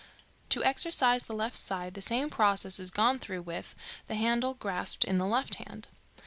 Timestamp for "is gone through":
2.79-3.43